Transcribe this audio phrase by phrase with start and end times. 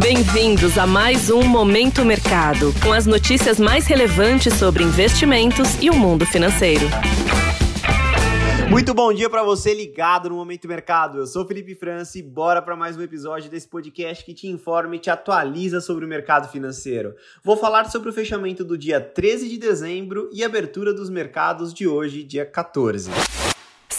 [0.00, 5.94] Bem-vindos a mais um Momento Mercado, com as notícias mais relevantes sobre investimentos e o
[5.94, 6.86] mundo financeiro.
[8.70, 11.18] Muito bom dia para você ligado no Momento Mercado.
[11.18, 14.96] Eu sou Felipe França e bora para mais um episódio desse podcast que te informa
[14.96, 17.14] e te atualiza sobre o mercado financeiro.
[17.44, 21.86] Vou falar sobre o fechamento do dia 13 de dezembro e abertura dos mercados de
[21.86, 23.10] hoje, dia 14.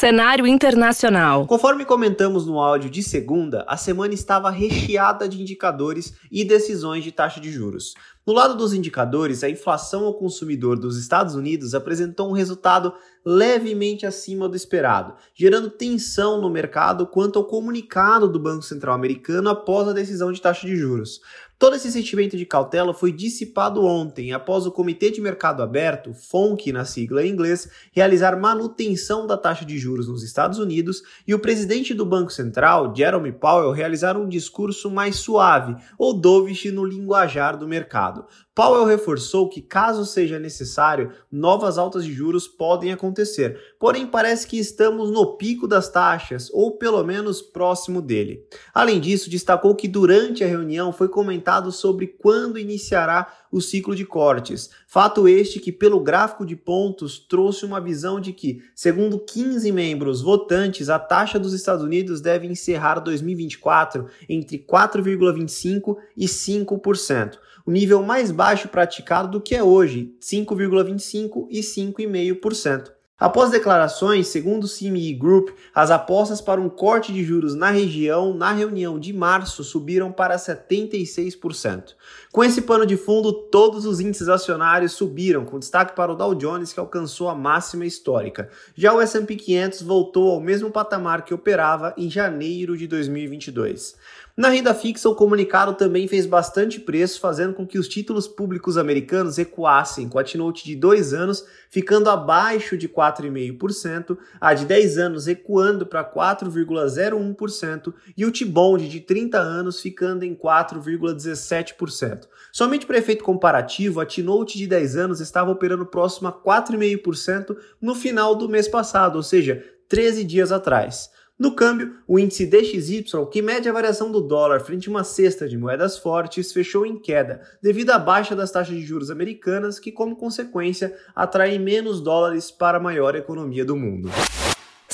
[0.02, 1.46] Cenário internacional.
[1.46, 7.12] Conforme comentamos no áudio de segunda, a semana estava recheada de indicadores e decisões de
[7.12, 7.94] taxa de juros.
[8.26, 14.04] No lado dos indicadores, a inflação ao consumidor dos Estados Unidos apresentou um resultado levemente
[14.04, 19.88] acima do esperado, gerando tensão no mercado quanto ao comunicado do Banco Central americano após
[19.88, 21.22] a decisão de taxa de juros.
[21.62, 26.72] Todo esse sentimento de cautela foi dissipado ontem, após o Comitê de Mercado Aberto, FONC
[26.72, 31.40] na sigla em inglês, realizar manutenção da taxa de juros nos Estados Unidos e o
[31.40, 37.56] presidente do Banco Central, Jerome Powell, realizar um discurso mais suave, ou dovish no linguajar
[37.56, 38.26] do mercado.
[38.54, 44.60] Powell reforçou que, caso seja necessário, novas altas de juros podem acontecer, porém parece que
[44.60, 48.46] estamos no pico das taxas, ou pelo menos próximo dele.
[48.74, 54.06] Além disso, destacou que durante a reunião foi comentado sobre quando iniciará o ciclo de
[54.06, 54.70] cortes.
[54.88, 60.22] Fato este que, pelo gráfico de pontos, trouxe uma visão de que, segundo 15 membros
[60.22, 68.02] votantes, a taxa dos Estados Unidos deve encerrar 2024 entre 4,25% e 5% o nível
[68.02, 72.92] mais baixo praticado do que é hoje, 5,25% e 5,5%.
[73.22, 78.34] Após declarações, segundo o CME Group, as apostas para um corte de juros na região
[78.34, 81.94] na reunião de março subiram para 76%.
[82.32, 86.34] Com esse pano de fundo, todos os índices acionários subiram, com destaque para o Dow
[86.34, 88.50] Jones, que alcançou a máxima histórica.
[88.76, 93.98] Já o S&P 500 voltou ao mesmo patamar que operava em janeiro de 2022.
[94.42, 98.76] Na renda fixa, o comunicado também fez bastante preço, fazendo com que os títulos públicos
[98.76, 104.98] americanos recuassem, com a T-Note de 2 anos ficando abaixo de 4,5%, a de 10
[104.98, 112.28] anos recuando para 4,01% e o T-Bond de 30 anos ficando em 4,17%.
[112.52, 117.94] Somente para efeito comparativo, a T-Note de 10 anos estava operando próximo a 4,5% no
[117.94, 121.12] final do mês passado, ou seja, 13 dias atrás.
[121.42, 125.50] No câmbio, o índice DXY, que mede a variação do dólar frente a uma cesta
[125.50, 129.92] de moedas fortes, fechou em queda, devido à baixa das taxas de juros americanas, que,
[129.92, 134.12] como consequência, atraem menos dólares para a maior economia do mundo.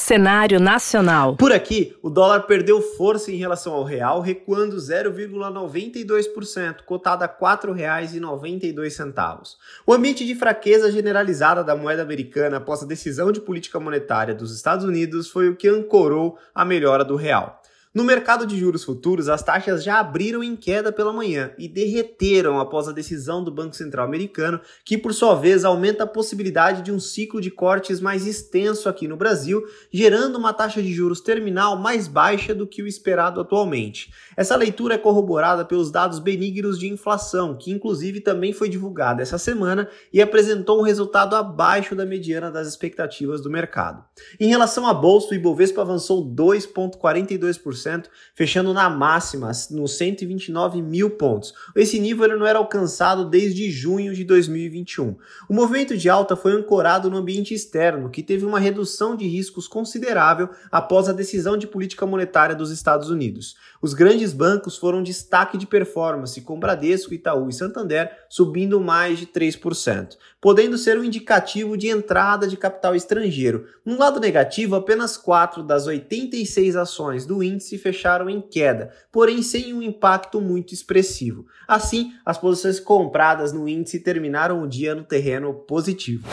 [0.07, 1.35] Cenário nacional.
[1.35, 7.33] Por aqui, o dólar perdeu força em relação ao real, recuando 0,92%, cotado a R$
[7.37, 9.57] 4,92.
[9.85, 14.55] O ambiente de fraqueza generalizada da moeda americana após a decisão de política monetária dos
[14.55, 17.61] Estados Unidos foi o que ancorou a melhora do real.
[17.97, 22.59] No mercado de juros futuros, as taxas já abriram em queda pela manhã e derreteram
[22.59, 26.91] após a decisão do Banco Central americano, que por sua vez aumenta a possibilidade de
[26.91, 31.75] um ciclo de cortes mais extenso aqui no Brasil, gerando uma taxa de juros terminal
[31.75, 34.13] mais baixa do que o esperado atualmente.
[34.37, 39.39] Essa leitura é corroborada pelos dados benignos de inflação, que inclusive também foi divulgada essa
[39.39, 44.05] semana e apresentou um resultado abaixo da mediana das expectativas do mercado.
[44.39, 47.86] Em relação à bolsa, o Ibovespa avançou 2,42%
[48.33, 51.53] fechando na máxima, nos 129 mil pontos.
[51.75, 55.15] Esse nível não era alcançado desde junho de 2021.
[55.49, 59.67] O movimento de alta foi ancorado no ambiente externo, que teve uma redução de riscos
[59.67, 63.55] considerável após a decisão de política monetária dos Estados Unidos.
[63.81, 69.27] Os grandes bancos foram destaque de performance, com Bradesco, Itaú e Santander subindo mais de
[69.27, 73.65] 3%, podendo ser um indicativo de entrada de capital estrangeiro.
[73.85, 79.73] No lado negativo, apenas 4 das 86 ações do índice fecharam em queda, porém sem
[79.73, 81.47] um impacto muito expressivo.
[81.67, 86.27] Assim, as posições compradas no índice terminaram o dia no terreno positivo.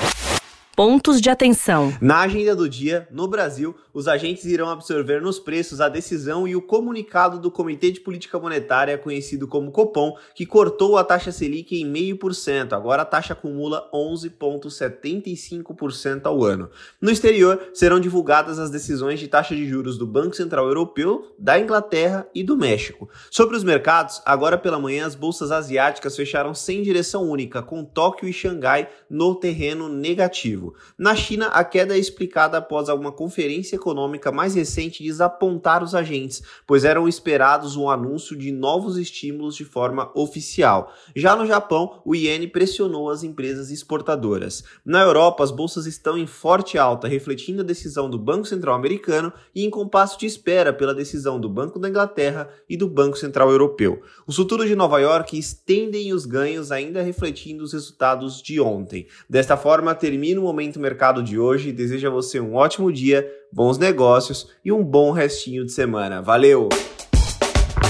[0.76, 1.96] Pontos de atenção.
[2.00, 6.56] Na agenda do dia, no Brasil, os agentes irão absorver nos preços a decisão e
[6.56, 11.80] o comunicado do Comitê de Política Monetária, conhecido como Copom, que cortou a taxa Selic
[11.80, 12.72] em 0,5%.
[12.72, 16.68] Agora a taxa acumula 11,75% ao ano.
[17.00, 21.56] No exterior, serão divulgadas as decisões de taxa de juros do Banco Central Europeu, da
[21.56, 23.08] Inglaterra e do México.
[23.30, 28.28] Sobre os mercados, agora pela manhã as bolsas asiáticas fecharam sem direção única, com Tóquio
[28.28, 30.63] e Xangai no terreno negativo.
[30.96, 36.42] Na China, a queda é explicada após uma conferência econômica mais recente desapontar os agentes,
[36.66, 40.92] pois eram esperados um anúncio de novos estímulos de forma oficial.
[41.14, 44.64] Já no Japão, o iene pressionou as empresas exportadoras.
[44.84, 49.32] Na Europa, as bolsas estão em forte alta, refletindo a decisão do Banco Central americano
[49.54, 53.50] e em compasso de espera pela decisão do Banco da Inglaterra e do Banco Central
[53.50, 54.02] Europeu.
[54.26, 59.06] Os futuros de Nova York estendem os ganhos, ainda refletindo os resultados de ontem.
[59.28, 61.72] Desta forma, termina o Momento Mercado de hoje.
[61.72, 66.22] Desejo a você um ótimo dia, bons negócios e um bom restinho de semana.
[66.22, 66.68] Valeu!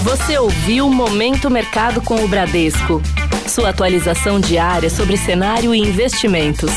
[0.03, 3.03] Você ouviu Momento Mercado com o Bradesco.
[3.47, 6.71] Sua atualização diária sobre cenário e investimentos.